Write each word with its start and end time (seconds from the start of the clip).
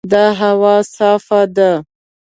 دا 0.11 0.25
هوا 0.39 0.75
صافه 0.95 1.41
ده. 1.55 1.71